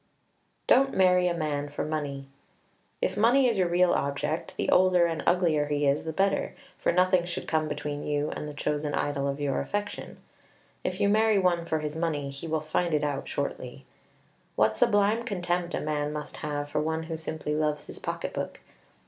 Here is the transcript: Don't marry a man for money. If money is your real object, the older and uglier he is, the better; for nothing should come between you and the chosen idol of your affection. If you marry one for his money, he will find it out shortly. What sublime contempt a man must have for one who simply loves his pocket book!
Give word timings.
Don't 0.65 0.95
marry 0.97 1.27
a 1.27 1.33
man 1.37 1.69
for 1.69 1.85
money. 1.85 2.27
If 3.03 3.15
money 3.15 3.45
is 3.45 3.59
your 3.59 3.67
real 3.67 3.93
object, 3.93 4.57
the 4.57 4.67
older 4.71 5.05
and 5.05 5.21
uglier 5.27 5.67
he 5.67 5.85
is, 5.85 6.05
the 6.05 6.11
better; 6.11 6.55
for 6.79 6.91
nothing 6.91 7.23
should 7.25 7.47
come 7.47 7.67
between 7.67 8.01
you 8.03 8.31
and 8.31 8.49
the 8.49 8.53
chosen 8.55 8.95
idol 8.95 9.27
of 9.27 9.39
your 9.39 9.61
affection. 9.61 10.17
If 10.83 10.99
you 10.99 11.07
marry 11.07 11.37
one 11.37 11.65
for 11.65 11.81
his 11.81 11.95
money, 11.95 12.31
he 12.31 12.47
will 12.47 12.61
find 12.61 12.95
it 12.95 13.03
out 13.03 13.27
shortly. 13.27 13.85
What 14.55 14.75
sublime 14.75 15.21
contempt 15.21 15.75
a 15.75 15.79
man 15.81 16.11
must 16.11 16.37
have 16.37 16.69
for 16.71 16.81
one 16.81 17.03
who 17.03 17.15
simply 17.15 17.53
loves 17.53 17.85
his 17.85 17.99
pocket 17.99 18.33
book! 18.33 18.59